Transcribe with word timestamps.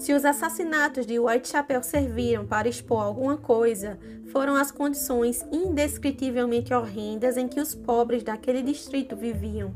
Se 0.00 0.14
os 0.14 0.24
assassinatos 0.24 1.04
de 1.04 1.18
Whitechapel 1.18 1.82
serviram 1.82 2.46
para 2.46 2.66
expor 2.66 3.02
alguma 3.02 3.36
coisa, 3.36 3.98
foram 4.32 4.56
as 4.56 4.70
condições 4.70 5.44
indescritivelmente 5.52 6.72
horrendas 6.72 7.36
em 7.36 7.46
que 7.46 7.60
os 7.60 7.74
pobres 7.74 8.22
daquele 8.22 8.62
distrito 8.62 9.14
viviam. 9.14 9.74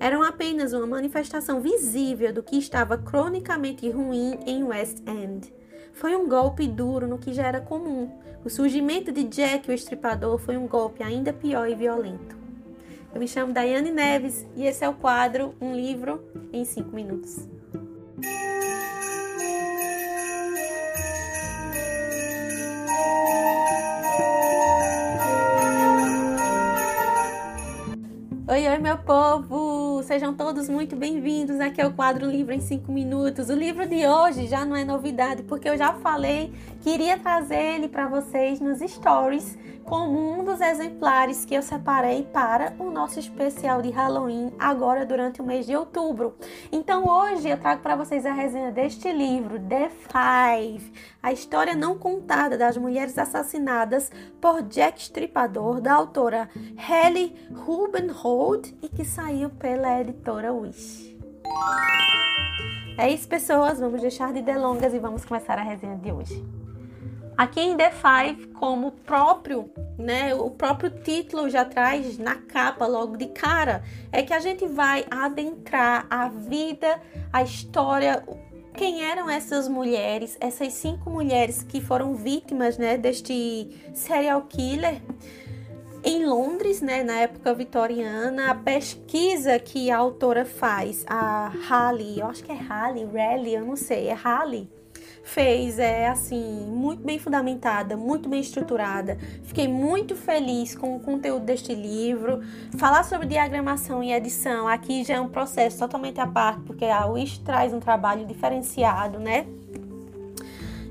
Eram 0.00 0.24
apenas 0.24 0.72
uma 0.72 0.88
manifestação 0.88 1.60
visível 1.60 2.32
do 2.32 2.42
que 2.42 2.56
estava 2.56 2.98
cronicamente 2.98 3.88
ruim 3.88 4.40
em 4.44 4.64
West 4.64 4.98
End. 5.06 5.54
Foi 5.92 6.16
um 6.16 6.28
golpe 6.28 6.66
duro 6.66 7.06
no 7.06 7.18
que 7.18 7.32
já 7.32 7.46
era 7.46 7.60
comum. 7.60 8.10
O 8.44 8.50
surgimento 8.50 9.12
de 9.12 9.22
Jack 9.22 9.70
o 9.70 9.72
Estripador 9.72 10.36
foi 10.38 10.56
um 10.56 10.66
golpe 10.66 11.00
ainda 11.00 11.32
pior 11.32 11.70
e 11.70 11.76
violento. 11.76 12.36
Eu 13.14 13.20
me 13.20 13.28
chamo 13.28 13.52
Daiane 13.52 13.92
Neves 13.92 14.44
e 14.56 14.66
esse 14.66 14.84
é 14.84 14.88
o 14.88 14.94
quadro 14.94 15.54
Um 15.60 15.76
Livro 15.76 16.24
em 16.52 16.64
5 16.64 16.92
Minutos. 16.92 17.59
Meu 28.80 28.96
povo! 28.96 30.02
Sejam 30.04 30.32
todos 30.32 30.66
muito 30.66 30.96
bem-vindos. 30.96 31.60
Aqui 31.60 31.82
é 31.82 31.86
o 31.86 31.92
quadro 31.92 32.26
Livro 32.26 32.54
em 32.54 32.60
5 32.60 32.90
Minutos. 32.90 33.50
O 33.50 33.54
livro 33.54 33.86
de 33.86 34.06
hoje 34.06 34.46
já 34.46 34.64
não 34.64 34.74
é 34.74 34.82
novidade, 34.84 35.42
porque 35.42 35.68
eu 35.68 35.76
já 35.76 35.92
falei 35.92 36.50
que 36.80 36.88
iria 36.88 37.18
trazer 37.18 37.74
ele 37.74 37.88
para 37.88 38.08
vocês 38.08 38.58
nos 38.58 38.78
stories 38.78 39.58
como 39.90 40.38
um 40.38 40.44
dos 40.44 40.60
exemplares 40.60 41.44
que 41.44 41.52
eu 41.52 41.62
separei 41.62 42.22
para 42.22 42.72
o 42.78 42.92
nosso 42.92 43.18
especial 43.18 43.82
de 43.82 43.90
Halloween 43.90 44.52
agora 44.56 45.04
durante 45.04 45.42
o 45.42 45.44
mês 45.44 45.66
de 45.66 45.74
outubro. 45.74 46.36
Então 46.70 47.04
hoje 47.08 47.48
eu 47.48 47.58
trago 47.58 47.82
para 47.82 47.96
vocês 47.96 48.24
a 48.24 48.32
resenha 48.32 48.70
deste 48.70 49.10
livro, 49.10 49.58
The 49.58 49.90
Five, 49.90 50.92
a 51.20 51.32
história 51.32 51.74
não 51.74 51.98
contada 51.98 52.56
das 52.56 52.76
mulheres 52.76 53.18
assassinadas 53.18 54.12
por 54.40 54.62
Jack 54.62 55.00
Stripador, 55.00 55.80
da 55.80 55.94
autora 55.94 56.48
Helly 56.88 57.34
Rubenhold 57.52 58.72
e 58.80 58.88
que 58.88 59.04
saiu 59.04 59.50
pela 59.50 60.00
editora 60.00 60.52
Wish. 60.52 61.18
É 62.96 63.10
isso, 63.10 63.26
pessoas. 63.26 63.80
Vamos 63.80 64.00
deixar 64.00 64.32
de 64.32 64.40
delongas 64.40 64.94
e 64.94 65.00
vamos 65.00 65.24
começar 65.24 65.58
a 65.58 65.62
resenha 65.62 65.96
de 65.96 66.12
hoje. 66.12 66.59
Aqui 67.36 67.60
em 67.60 67.76
The 67.76 67.90
Five, 67.90 68.46
como 68.48 68.92
próprio, 68.92 69.70
né, 69.98 70.34
o 70.34 70.50
próprio 70.50 70.90
título 70.90 71.48
já 71.48 71.64
traz 71.64 72.18
na 72.18 72.34
capa 72.34 72.86
logo 72.86 73.16
de 73.16 73.26
cara, 73.26 73.82
é 74.12 74.22
que 74.22 74.34
a 74.34 74.40
gente 74.40 74.66
vai 74.66 75.06
adentrar 75.10 76.06
a 76.10 76.28
vida, 76.28 77.00
a 77.32 77.42
história, 77.42 78.22
quem 78.74 79.02
eram 79.02 79.28
essas 79.30 79.68
mulheres, 79.68 80.36
essas 80.40 80.74
cinco 80.74 81.08
mulheres 81.08 81.62
que 81.62 81.80
foram 81.80 82.14
vítimas, 82.14 82.76
né, 82.76 82.98
deste 82.98 83.70
serial 83.94 84.42
killer 84.42 85.00
em 86.02 86.24
Londres, 86.24 86.80
né, 86.80 87.02
na 87.02 87.20
época 87.20 87.52
vitoriana, 87.54 88.50
a 88.50 88.54
pesquisa 88.54 89.58
que 89.58 89.90
a 89.90 89.98
autora 89.98 90.44
faz, 90.44 91.04
a 91.06 91.52
Halle, 91.68 92.20
eu 92.20 92.26
acho 92.26 92.42
que 92.42 92.52
é 92.52 92.54
Halle, 92.54 93.04
Raleigh, 93.04 93.54
eu 93.54 93.64
não 93.64 93.76
sei, 93.76 94.08
é 94.08 94.14
Halle, 94.14 94.70
fez 95.30 95.78
é 95.78 96.08
assim 96.08 96.66
muito 96.66 97.04
bem 97.04 97.18
fundamentada, 97.18 97.96
muito 97.96 98.28
bem 98.28 98.40
estruturada. 98.40 99.16
Fiquei 99.44 99.68
muito 99.68 100.16
feliz 100.16 100.74
com 100.74 100.96
o 100.96 101.00
conteúdo 101.00 101.44
deste 101.44 101.74
livro. 101.74 102.40
Falar 102.76 103.04
sobre 103.04 103.28
diagramação 103.28 104.02
e 104.02 104.12
edição 104.12 104.66
aqui 104.66 105.04
já 105.04 105.14
é 105.14 105.20
um 105.20 105.28
processo 105.28 105.78
totalmente 105.78 106.20
à 106.20 106.26
parte, 106.26 106.62
porque 106.62 106.84
a 106.84 107.06
Wish 107.06 107.38
traz 107.40 107.72
um 107.72 107.78
trabalho 107.78 108.26
diferenciado, 108.26 109.18
né? 109.18 109.46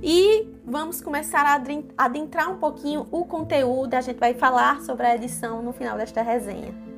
E 0.02 0.48
vamos 0.66 1.02
começar 1.02 1.46
a 1.46 1.62
adentrar 2.06 2.50
um 2.50 2.58
pouquinho 2.58 3.06
o 3.12 3.26
conteúdo. 3.26 3.94
A 3.96 4.02
gente 4.02 4.18
vai 4.18 4.34
falar 4.34 4.80
sobre 4.82 5.06
a 5.06 5.16
edição 5.16 5.62
no 5.62 5.74
final 5.74 5.98
desta 5.98 6.22
resenha. 6.22 6.89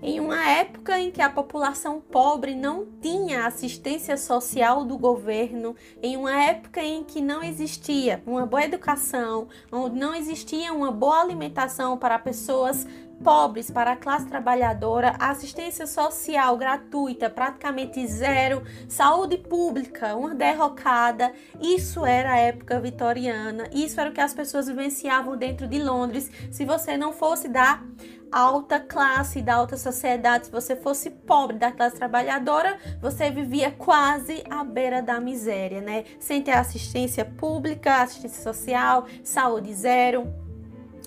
Em 0.00 0.20
uma 0.20 0.48
época 0.48 0.98
em 0.98 1.10
que 1.10 1.20
a 1.20 1.28
população 1.28 2.00
pobre 2.00 2.54
não 2.54 2.86
tinha 3.00 3.46
assistência 3.46 4.16
social 4.16 4.84
do 4.84 4.96
governo, 4.96 5.74
em 6.00 6.16
uma 6.16 6.32
época 6.44 6.80
em 6.80 7.02
que 7.02 7.20
não 7.20 7.42
existia 7.42 8.22
uma 8.24 8.46
boa 8.46 8.64
educação, 8.64 9.48
onde 9.72 9.98
não 9.98 10.14
existia 10.14 10.72
uma 10.72 10.92
boa 10.92 11.20
alimentação 11.20 11.98
para 11.98 12.16
pessoas 12.16 12.86
pobres, 13.22 13.70
para 13.70 13.92
a 13.92 13.96
classe 13.96 14.26
trabalhadora, 14.26 15.16
assistência 15.18 15.86
social 15.86 16.56
gratuita 16.56 17.28
praticamente 17.28 18.06
zero, 18.06 18.62
saúde 18.88 19.36
pública 19.36 20.16
uma 20.16 20.34
derrocada. 20.34 21.32
Isso 21.60 22.06
era 22.06 22.32
a 22.32 22.38
época 22.38 22.80
vitoriana, 22.80 23.68
isso 23.72 24.00
era 24.00 24.10
o 24.10 24.12
que 24.12 24.20
as 24.20 24.34
pessoas 24.34 24.68
vivenciavam 24.68 25.36
dentro 25.36 25.66
de 25.66 25.82
Londres. 25.82 26.30
Se 26.50 26.64
você 26.64 26.96
não 26.96 27.12
fosse 27.12 27.48
da 27.48 27.82
alta 28.30 28.78
classe, 28.78 29.42
da 29.42 29.54
alta 29.54 29.76
sociedade, 29.76 30.46
se 30.46 30.52
você 30.52 30.76
fosse 30.76 31.10
pobre, 31.10 31.56
da 31.56 31.72
classe 31.72 31.96
trabalhadora, 31.96 32.78
você 33.00 33.30
vivia 33.30 33.70
quase 33.70 34.42
à 34.50 34.62
beira 34.64 35.02
da 35.02 35.20
miséria, 35.20 35.80
né? 35.80 36.04
Sem 36.18 36.42
ter 36.42 36.52
assistência 36.52 37.24
pública, 37.24 38.02
assistência 38.02 38.42
social, 38.42 39.06
saúde 39.22 39.74
zero. 39.74 40.32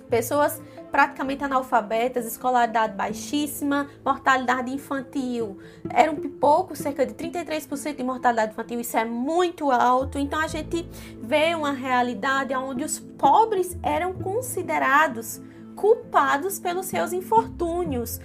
Pessoas 0.09 0.61
praticamente 0.91 1.41
analfabetas, 1.41 2.25
escolaridade 2.25 2.93
baixíssima, 2.95 3.87
mortalidade 4.05 4.69
infantil 4.69 5.57
era 5.89 6.11
um 6.11 6.15
pipoco, 6.15 6.75
cerca 6.75 7.05
de 7.05 7.13
33% 7.13 7.95
de 7.95 8.03
mortalidade 8.03 8.51
infantil, 8.51 8.81
isso 8.81 8.97
é 8.97 9.05
muito 9.05 9.71
alto. 9.71 10.19
Então 10.19 10.39
a 10.39 10.47
gente 10.47 10.85
vê 11.21 11.55
uma 11.55 11.71
realidade 11.71 12.53
onde 12.53 12.83
os 12.83 12.99
pobres 12.99 13.77
eram 13.81 14.13
considerados 14.13 15.41
culpados 15.75 16.59
pelos 16.59 16.87
seus 16.87 17.13
infortúnios. 17.13 18.19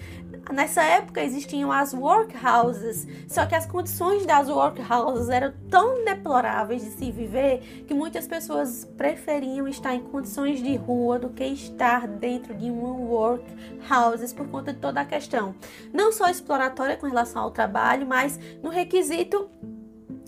Nessa 0.53 0.83
época 0.83 1.23
existiam 1.23 1.73
as 1.73 1.93
workhouses, 1.93 3.07
só 3.27 3.47
que 3.47 3.55
as 3.55 3.67
condições 3.67 4.25
das 4.25 4.49
workhouses 4.49 5.29
eram 5.29 5.53
tão 5.69 6.05
deploráveis 6.05 6.84
de 6.84 6.91
se 6.91 7.11
viver 7.11 7.84
que 7.87 7.93
muitas 7.93 8.29
pessoas 8.29 8.84
preferiam 8.97 9.67
estar 9.67 9.95
em 9.95 10.03
condições 10.05 10.62
de 10.62 10.77
rua 10.77 11.19
do 11.19 11.31
que 11.31 11.45
estar 11.45 12.07
dentro 12.07 12.55
de 12.55 12.71
uma 12.71 12.97
workhouses 12.97 14.33
por 14.33 14.47
conta 14.49 14.73
de 14.73 14.78
toda 14.78 15.01
a 15.01 15.05
questão, 15.05 15.55
não 15.93 16.13
só 16.13 16.28
exploratória 16.28 16.97
com 16.97 17.07
relação 17.07 17.43
ao 17.43 17.51
trabalho, 17.51 18.07
mas 18.07 18.39
no 18.63 18.71
requisito, 18.71 19.51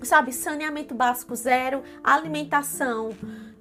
sabe, 0.02 0.32
saneamento 0.32 0.94
básico 0.94 1.36
zero, 1.36 1.82
alimentação, 2.02 3.10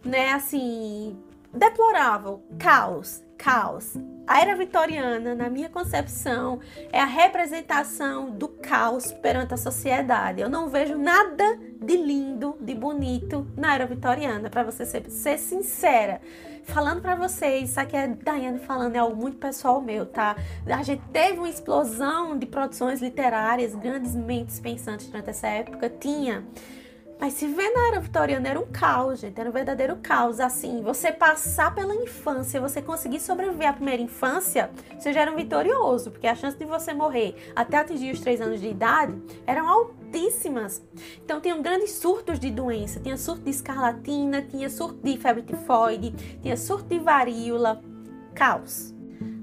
né, 0.04 0.32
assim, 0.32 1.18
deplorável, 1.54 2.42
caos, 2.58 3.24
caos. 3.38 3.94
A 4.26 4.42
era 4.42 4.56
vitoriana, 4.56 5.34
na 5.34 5.50
minha 5.50 5.70
concepção, 5.70 6.60
é 6.92 7.00
a 7.00 7.06
representação 7.06 8.30
do 8.30 8.50
caos 8.50 9.12
perante 9.12 9.54
a 9.54 9.58
sociedade. 9.58 10.42
Eu 10.42 10.50
não 10.50 10.68
vejo 10.68 10.98
nada 10.98 11.58
de 11.82 11.96
lindo, 11.96 12.58
de 12.60 12.76
bonito 12.76 13.48
na 13.56 13.74
era 13.76 13.86
vitoriana, 13.86 14.50
para 14.50 14.64
você 14.64 14.86
ser, 14.86 15.10
ser 15.10 15.38
sincera. 15.38 16.20
Falando 16.66 17.02
para 17.02 17.16
vocês, 17.16 17.70
isso 17.70 17.80
aqui 17.80 17.96
é 17.96 18.08
Daiane 18.08 18.60
falando, 18.60 18.98
é 18.98 19.00
algo 19.00 19.16
muito 19.16 19.38
pessoal 19.38 19.80
meu, 19.80 20.06
tá? 20.06 20.36
A 20.66 20.84
gente 20.84 21.02
teve 21.14 21.38
uma 21.38 21.48
explosão 21.48 22.38
de 22.38 22.46
produções 22.46 23.02
literárias, 23.02 23.74
grandes 23.74 24.14
mentes 24.14 24.60
pensantes 24.60 25.08
durante 25.08 25.30
essa 25.30 25.48
época, 25.48 25.90
tinha 25.90 26.44
mas 27.20 27.34
se 27.34 27.48
vê 27.48 27.70
na 27.72 27.88
era 27.88 28.00
vitoriana 28.00 28.48
era 28.48 28.60
um 28.60 28.68
caos, 28.68 29.20
gente, 29.20 29.40
era 29.40 29.50
um 29.50 29.54
verdadeiro 29.54 29.96
caos. 29.98 30.40
Assim, 30.40 30.82
você 30.82 31.12
passar 31.12 31.74
pela 31.74 31.96
infância, 31.96 32.62
você 32.62 32.82
conseguir 32.82 33.20
sobreviver 33.20 33.68
à 33.68 33.74
primeira 33.74 34.02
infância, 34.02 34.70
você 34.98 35.12
já 35.12 35.22
era 35.22 35.32
um 35.32 35.36
vitorioso, 35.36 36.12
porque 36.12 36.28
a 36.28 36.36
chance 36.36 36.58
de 36.58 36.66
você 36.66 36.94
morrer 36.94 37.36
até 37.56 37.78
atingir 37.78 38.12
os 38.12 38.20
três 38.20 38.40
anos 38.40 38.62
de 38.62 38.68
idade 38.68 39.20
eram 39.48 39.68
altíssimas. 39.68 40.82
Então, 41.24 41.42
tinham 41.42 41.62
grandes 41.62 41.94
surtos 41.94 42.40
de 42.40 42.52
doença: 42.52 43.00
tinha 43.00 43.18
surto 43.18 43.42
de 43.44 43.50
escarlatina, 43.50 44.44
tinha 44.44 44.70
surto 44.70 45.00
de 45.04 45.18
febre 45.18 45.42
tifoide, 45.42 46.12
tinha 46.42 46.56
surto 46.56 46.86
de 46.86 47.00
varíola. 47.00 47.82
Caos. 48.36 48.94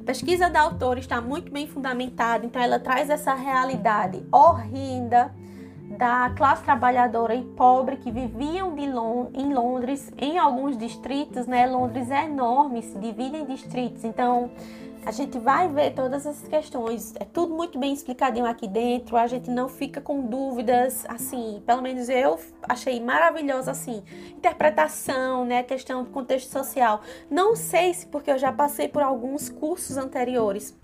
A 0.00 0.04
pesquisa 0.04 0.48
da 0.48 0.60
autora 0.60 1.00
está 1.00 1.20
muito 1.20 1.50
bem 1.50 1.66
fundamentada, 1.66 2.46
então 2.46 2.62
ela 2.62 2.78
traz 2.78 3.10
essa 3.10 3.34
realidade 3.34 4.24
horrenda 4.30 5.34
da 5.96 6.30
classe 6.36 6.62
trabalhadora 6.62 7.34
e 7.34 7.42
pobre 7.42 7.96
que 7.96 8.10
viviam 8.10 8.74
Lond 8.74 9.30
em 9.34 9.52
Londres, 9.52 10.12
em 10.18 10.38
alguns 10.38 10.76
distritos, 10.76 11.46
né? 11.46 11.66
Londres 11.66 12.10
é 12.10 12.24
enorme, 12.24 12.82
se 12.82 12.98
divide 12.98 13.36
em 13.36 13.44
distritos, 13.44 14.04
então 14.04 14.50
a 15.06 15.10
gente 15.10 15.38
vai 15.38 15.68
ver 15.68 15.92
todas 15.92 16.24
essas 16.24 16.48
questões. 16.48 17.14
É 17.20 17.26
tudo 17.26 17.54
muito 17.54 17.78
bem 17.78 17.92
explicadinho 17.92 18.46
aqui 18.46 18.66
dentro. 18.66 19.18
A 19.18 19.26
gente 19.26 19.50
não 19.50 19.68
fica 19.68 20.00
com 20.00 20.22
dúvidas, 20.22 21.04
assim. 21.06 21.62
Pelo 21.66 21.82
menos 21.82 22.08
eu 22.08 22.38
achei 22.62 23.00
maravilhosa, 23.00 23.70
assim. 23.72 24.02
Interpretação, 24.30 25.44
né? 25.44 25.62
Questão 25.62 26.04
do 26.04 26.10
contexto 26.10 26.50
social. 26.50 27.02
Não 27.30 27.54
sei 27.54 27.92
se 27.92 28.06
porque 28.06 28.30
eu 28.30 28.38
já 28.38 28.50
passei 28.50 28.88
por 28.88 29.02
alguns 29.02 29.50
cursos 29.50 29.98
anteriores 29.98 30.74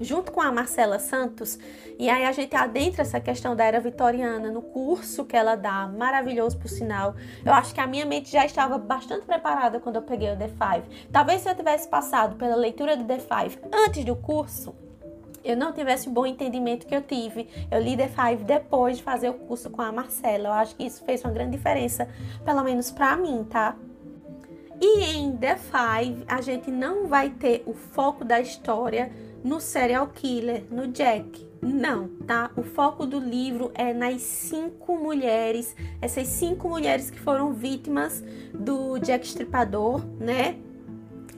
junto 0.00 0.32
com 0.32 0.40
a 0.40 0.50
Marcela 0.50 0.98
Santos, 0.98 1.58
e 1.98 2.10
aí 2.10 2.24
a 2.24 2.32
gente 2.32 2.54
adentra 2.56 3.02
essa 3.02 3.20
questão 3.20 3.54
da 3.54 3.64
era 3.64 3.80
vitoriana 3.80 4.50
no 4.50 4.62
curso 4.62 5.24
que 5.24 5.36
ela 5.36 5.54
dá, 5.54 5.86
maravilhoso 5.86 6.58
por 6.58 6.68
sinal. 6.68 7.14
Eu 7.44 7.52
acho 7.52 7.74
que 7.74 7.80
a 7.80 7.86
minha 7.86 8.04
mente 8.04 8.30
já 8.30 8.44
estava 8.44 8.78
bastante 8.78 9.24
preparada 9.24 9.78
quando 9.78 9.96
eu 9.96 10.02
peguei 10.02 10.32
o 10.32 10.36
The 10.36 10.48
Five. 10.48 11.08
Talvez 11.12 11.42
se 11.42 11.48
eu 11.48 11.54
tivesse 11.54 11.88
passado 11.88 12.36
pela 12.36 12.56
leitura 12.56 12.96
do 12.96 13.04
The 13.04 13.18
Five 13.18 13.58
antes 13.72 14.04
do 14.04 14.16
curso, 14.16 14.74
eu 15.44 15.56
não 15.56 15.72
tivesse 15.72 16.08
o 16.08 16.10
bom 16.10 16.24
entendimento 16.24 16.86
que 16.86 16.96
eu 16.96 17.02
tive. 17.02 17.48
Eu 17.70 17.80
li 17.80 17.96
The 17.96 18.08
Five 18.08 18.44
depois 18.44 18.96
de 18.96 19.02
fazer 19.02 19.28
o 19.28 19.34
curso 19.34 19.68
com 19.68 19.82
a 19.82 19.92
Marcela. 19.92 20.48
Eu 20.48 20.52
acho 20.52 20.74
que 20.74 20.84
isso 20.84 21.04
fez 21.04 21.22
uma 21.22 21.32
grande 21.32 21.56
diferença, 21.56 22.08
pelo 22.44 22.64
menos 22.64 22.90
para 22.90 23.14
mim, 23.16 23.44
tá? 23.44 23.76
E 24.80 25.16
em 25.16 25.36
The 25.36 25.56
Five, 25.56 26.24
a 26.26 26.40
gente 26.40 26.70
não 26.70 27.06
vai 27.06 27.30
ter 27.30 27.62
o 27.66 27.74
foco 27.74 28.24
da 28.24 28.40
história 28.40 29.12
no 29.44 29.60
serial 29.60 30.08
killer, 30.08 30.64
no 30.70 30.88
Jack. 30.88 31.46
Não, 31.60 32.08
tá? 32.26 32.50
O 32.56 32.62
foco 32.62 33.06
do 33.06 33.18
livro 33.18 33.70
é 33.74 33.92
nas 33.92 34.22
cinco 34.22 34.96
mulheres, 34.96 35.76
essas 36.00 36.26
cinco 36.28 36.68
mulheres 36.68 37.10
que 37.10 37.20
foram 37.20 37.52
vítimas 37.52 38.24
do 38.52 38.98
Jack 38.98 39.26
Stripador, 39.26 40.04
né? 40.18 40.56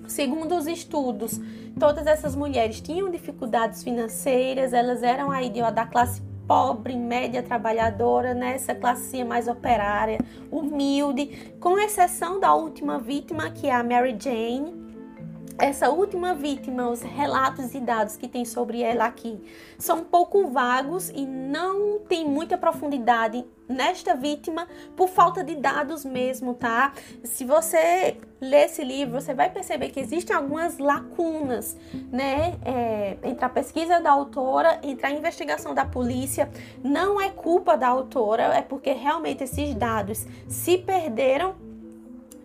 Segundo 0.06 0.56
os 0.56 0.66
estudos, 0.66 1.40
todas 1.78 2.06
essas 2.06 2.36
mulheres 2.36 2.80
tinham 2.80 3.10
dificuldades 3.10 3.82
financeiras, 3.82 4.72
elas 4.72 5.02
eram 5.02 5.30
aí 5.30 5.50
da 5.50 5.84
classe 5.84 6.22
pobre, 6.46 6.94
média 6.94 7.42
trabalhadora, 7.42 8.32
né? 8.32 8.56
classe 8.80 9.24
mais 9.24 9.48
operária, 9.48 10.18
humilde, 10.50 11.54
com 11.60 11.78
exceção 11.78 12.38
da 12.38 12.54
última 12.54 12.98
vítima, 12.98 13.50
que 13.50 13.66
é 13.66 13.74
a 13.74 13.82
Mary 13.82 14.16
Jane, 14.18 14.85
essa 15.58 15.88
última 15.88 16.34
vítima, 16.34 16.88
os 16.88 17.00
relatos 17.00 17.74
e 17.74 17.80
dados 17.80 18.16
que 18.16 18.28
tem 18.28 18.44
sobre 18.44 18.82
ela 18.82 19.06
aqui 19.06 19.40
são 19.78 20.00
um 20.00 20.04
pouco 20.04 20.48
vagos 20.48 21.08
e 21.08 21.24
não 21.24 22.00
tem 22.00 22.26
muita 22.26 22.58
profundidade 22.58 23.44
nesta 23.68 24.14
vítima 24.14 24.68
por 24.94 25.08
falta 25.08 25.42
de 25.42 25.54
dados 25.54 26.04
mesmo, 26.04 26.54
tá? 26.54 26.92
Se 27.24 27.44
você 27.44 28.18
ler 28.40 28.66
esse 28.66 28.84
livro, 28.84 29.20
você 29.20 29.34
vai 29.34 29.50
perceber 29.50 29.88
que 29.88 29.98
existem 29.98 30.36
algumas 30.36 30.78
lacunas, 30.78 31.76
né? 32.12 32.54
É, 32.64 33.16
entre 33.24 33.44
a 33.44 33.48
pesquisa 33.48 33.98
da 34.00 34.10
autora, 34.10 34.78
entre 34.82 35.06
a 35.06 35.10
investigação 35.10 35.74
da 35.74 35.84
polícia. 35.84 36.50
Não 36.84 37.20
é 37.20 37.30
culpa 37.30 37.76
da 37.76 37.88
autora, 37.88 38.54
é 38.54 38.62
porque 38.62 38.92
realmente 38.92 39.44
esses 39.44 39.74
dados 39.74 40.26
se 40.48 40.78
perderam 40.78 41.54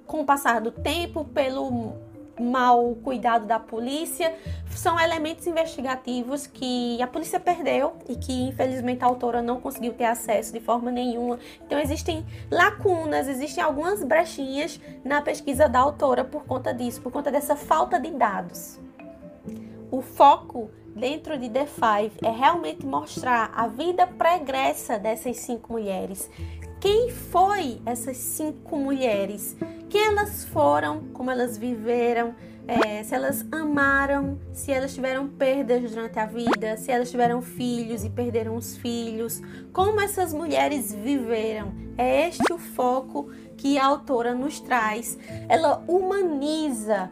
com 0.08 0.22
o 0.22 0.26
passar 0.26 0.60
do 0.60 0.72
tempo, 0.72 1.26
pelo 1.26 2.11
mal 2.40 2.96
cuidado 3.04 3.46
da 3.46 3.60
polícia, 3.60 4.36
são 4.70 5.00
elementos 5.00 5.46
investigativos 5.48 6.48
que 6.48 7.02
a 7.02 7.08
polícia 7.08 7.40
perdeu 7.40 7.94
e 8.08 8.16
que 8.16 8.32
infelizmente 8.48 9.04
a 9.04 9.08
autora 9.08 9.42
não 9.42 9.60
conseguiu 9.60 9.94
ter 9.94 10.06
acesso 10.06 10.54
de 10.54 10.60
forma 10.60 10.92
nenhuma. 10.92 11.40
Então 11.66 11.80
existem 11.80 12.26
lacunas, 12.50 13.28
existem 13.28 13.64
algumas 13.64 14.04
brechinhas 14.04 14.80
na 15.04 15.22
pesquisa 15.22 15.68
da 15.68 15.80
autora 15.80 16.24
por 16.24 16.46
conta 16.46 16.74
disso, 16.74 17.02
por 17.02 17.12
conta 17.12 17.32
dessa 17.32 17.56
falta 17.56 18.00
de 18.00 18.12
dados. 18.12 18.80
O 19.92 20.02
foco 20.02 20.70
dentro 20.96 21.38
de 21.38 21.50
The 21.50 21.66
Five 21.66 22.14
é 22.24 22.30
realmente 22.30 22.86
mostrar 22.86 23.52
a 23.54 23.68
vida 23.68 24.08
pregressa 24.08 24.98
dessas 24.98 25.38
cinco 25.38 25.74
mulheres. 25.74 26.30
Quem 26.82 27.12
foi 27.12 27.80
essas 27.86 28.18
cinco 28.18 28.76
mulheres? 28.76 29.56
Quem 29.88 30.04
elas 30.04 30.46
foram? 30.46 31.10
Como 31.14 31.30
elas 31.30 31.56
viveram? 31.56 32.34
É, 32.68 33.04
se 33.04 33.14
elas 33.14 33.46
amaram, 33.52 34.40
se 34.52 34.72
elas 34.72 34.92
tiveram 34.92 35.28
perdas 35.28 35.92
durante 35.92 36.18
a 36.18 36.26
vida, 36.26 36.76
se 36.78 36.92
elas 36.92 37.12
tiveram 37.12 37.40
filhos 37.40 38.04
e 38.04 38.10
perderam 38.10 38.56
os 38.56 38.78
filhos, 38.78 39.44
como 39.72 40.02
essas 40.02 40.34
mulheres 40.34 40.92
viveram. 40.92 41.72
É 42.00 42.28
este 42.28 42.52
o 42.52 42.58
foco 42.58 43.30
que 43.56 43.78
a 43.78 43.86
autora 43.86 44.34
nos 44.34 44.60
traz. 44.60 45.20
Ela 45.48 45.84
humaniza 45.88 47.12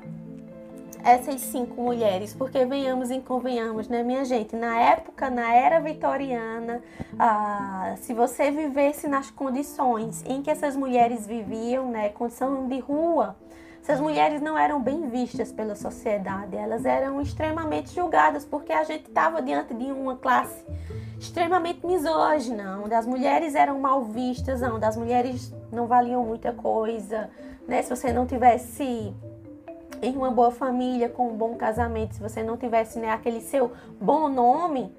essas 1.03 1.41
cinco 1.41 1.81
mulheres, 1.81 2.33
porque 2.33 2.65
venhamos 2.65 3.09
e 3.09 3.19
convenhamos, 3.19 3.87
né, 3.87 4.03
minha 4.03 4.25
gente? 4.25 4.55
Na 4.55 4.79
época, 4.79 5.29
na 5.29 5.53
era 5.53 5.79
vitoriana, 5.79 6.81
ah, 7.17 7.95
se 7.97 8.13
você 8.13 8.51
vivesse 8.51 9.07
nas 9.07 9.31
condições 9.31 10.23
em 10.25 10.41
que 10.41 10.49
essas 10.49 10.75
mulheres 10.75 11.25
viviam, 11.25 11.89
né, 11.89 12.09
condição 12.09 12.67
de 12.67 12.79
rua, 12.79 13.35
essas 13.81 13.99
mulheres 13.99 14.41
não 14.41 14.57
eram 14.57 14.81
bem 14.81 15.09
vistas 15.09 15.51
pela 15.51 15.75
sociedade, 15.75 16.55
elas 16.55 16.85
eram 16.85 17.21
extremamente 17.21 17.95
julgadas, 17.95 18.45
porque 18.45 18.73
a 18.73 18.83
gente 18.83 19.07
estava 19.07 19.41
diante 19.41 19.73
de 19.73 19.91
uma 19.91 20.17
classe 20.17 20.63
extremamente 21.19 21.85
misógina, 21.85 22.81
onde 22.83 22.93
as 22.93 23.05
mulheres 23.05 23.55
eram 23.55 23.79
mal 23.79 24.03
vistas, 24.03 24.61
onde 24.61 24.85
as 24.85 24.95
mulheres 24.95 25.53
não 25.71 25.87
valiam 25.87 26.23
muita 26.23 26.53
coisa, 26.53 27.29
né? 27.67 27.81
Se 27.81 27.89
você 27.89 28.13
não 28.13 28.25
tivesse 28.25 29.13
em 30.01 30.15
uma 30.15 30.31
boa 30.31 30.51
família, 30.51 31.09
com 31.09 31.29
um 31.29 31.35
bom 31.35 31.55
casamento, 31.55 32.15
se 32.15 32.21
você 32.21 32.43
não 32.43 32.57
tivesse 32.57 32.99
né, 32.99 33.11
aquele 33.11 33.41
seu 33.41 33.71
bom 33.99 34.29
nome, 34.29 34.91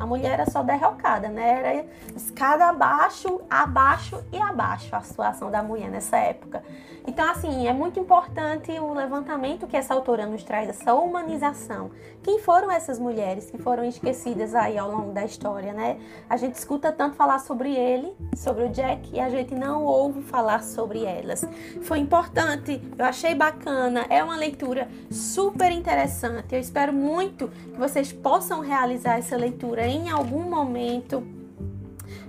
a 0.00 0.06
mulher 0.06 0.32
era 0.32 0.50
só 0.50 0.62
derrocada, 0.62 1.28
né? 1.28 1.58
Era 1.58 1.86
escada 2.16 2.64
abaixo, 2.70 3.42
abaixo 3.50 4.24
e 4.32 4.38
abaixo 4.38 4.96
a 4.96 5.02
situação 5.02 5.50
da 5.50 5.62
mulher 5.62 5.90
nessa 5.90 6.16
época. 6.16 6.64
Então, 7.06 7.28
assim, 7.30 7.66
é 7.66 7.72
muito 7.72 8.00
importante 8.00 8.70
o 8.78 8.94
levantamento 8.94 9.66
que 9.66 9.76
essa 9.76 9.92
autora 9.92 10.26
nos 10.26 10.42
traz, 10.42 10.68
essa 10.68 10.94
humanização. 10.94 11.90
Quem 12.22 12.38
foram 12.38 12.70
essas 12.70 12.98
mulheres 12.98 13.50
que 13.50 13.58
foram 13.58 13.84
esquecidas 13.84 14.54
aí 14.54 14.78
ao 14.78 14.90
longo 14.90 15.12
da 15.12 15.24
história, 15.24 15.72
né? 15.72 15.98
A 16.28 16.36
gente 16.36 16.54
escuta 16.54 16.92
tanto 16.92 17.16
falar 17.16 17.38
sobre 17.40 17.74
ele, 17.74 18.14
sobre 18.36 18.64
o 18.64 18.68
Jack, 18.68 19.14
e 19.14 19.20
a 19.20 19.28
gente 19.28 19.54
não 19.54 19.84
ouve 19.84 20.22
falar 20.22 20.62
sobre 20.62 21.04
elas. 21.04 21.44
Foi 21.82 21.98
importante, 21.98 22.80
eu 22.98 23.04
achei 23.04 23.34
bacana, 23.34 24.06
é 24.08 24.22
uma 24.22 24.36
leitura 24.36 24.88
super 25.10 25.72
interessante. 25.72 26.54
Eu 26.54 26.60
espero 26.60 26.92
muito 26.92 27.48
que 27.48 27.78
vocês 27.78 28.12
possam 28.12 28.60
realizar 28.60 29.18
essa 29.18 29.36
leitura 29.36 29.86
em 29.90 30.08
algum 30.08 30.48
momento 30.48 31.22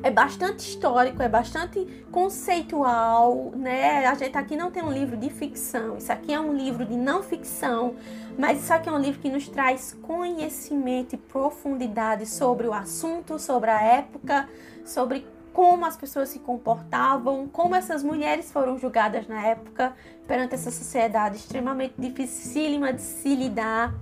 é 0.03 0.09
bastante 0.09 0.59
histórico, 0.67 1.21
é 1.21 1.29
bastante 1.29 1.85
conceitual, 2.11 3.51
né? 3.55 4.05
A 4.07 4.15
gente 4.15 4.37
aqui 4.37 4.55
não 4.55 4.71
tem 4.71 4.83
um 4.83 4.91
livro 4.91 5.15
de 5.15 5.29
ficção, 5.29 5.97
isso 5.97 6.11
aqui 6.11 6.33
é 6.33 6.39
um 6.39 6.53
livro 6.53 6.85
de 6.85 6.95
não 6.95 7.21
ficção, 7.21 7.95
mas 8.37 8.63
isso 8.63 8.73
aqui 8.73 8.89
é 8.89 8.91
um 8.91 8.97
livro 8.97 9.21
que 9.21 9.29
nos 9.29 9.47
traz 9.47 9.97
conhecimento 10.01 11.13
e 11.13 11.17
profundidade 11.17 12.25
sobre 12.25 12.67
o 12.67 12.73
assunto, 12.73 13.37
sobre 13.37 13.69
a 13.69 13.81
época, 13.81 14.49
sobre 14.83 15.25
como 15.53 15.85
as 15.85 15.97
pessoas 15.97 16.29
se 16.29 16.39
comportavam, 16.39 17.47
como 17.47 17.75
essas 17.75 18.03
mulheres 18.03 18.51
foram 18.51 18.77
julgadas 18.79 19.27
na 19.27 19.45
época 19.45 19.93
perante 20.25 20.55
essa 20.55 20.71
sociedade 20.71 21.35
extremamente 21.35 21.93
dificílima 21.97 22.93
de 22.93 23.01
se 23.01 23.35
lidar. 23.35 23.93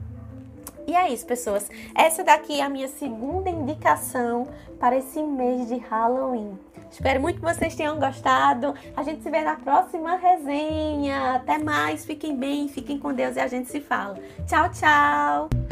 E 0.90 0.96
é 0.96 1.08
isso, 1.14 1.24
pessoas. 1.24 1.70
Essa 1.94 2.24
daqui 2.24 2.60
é 2.60 2.64
a 2.64 2.70
minha 2.70 2.88
segunda 2.88 3.48
indicação 3.48 4.48
para 4.80 4.98
esse 4.98 5.22
mês 5.22 5.68
de 5.68 5.78
Halloween. 5.78 6.58
Espero 6.90 7.22
muito 7.22 7.36
que 7.36 7.46
vocês 7.46 7.76
tenham 7.76 8.00
gostado. 8.00 8.74
A 8.98 9.04
gente 9.04 9.22
se 9.22 9.30
vê 9.30 9.42
na 9.42 9.56
próxima 9.56 10.16
resenha. 10.16 11.36
Até 11.36 11.60
mais. 11.60 12.04
Fiquem 12.06 12.36
bem, 12.36 12.68
fiquem 12.68 12.98
com 12.98 13.14
Deus 13.14 13.36
e 13.36 13.40
a 13.40 13.48
gente 13.48 13.70
se 13.70 13.80
fala. 13.80 14.18
Tchau, 14.48 14.68
tchau. 14.72 15.69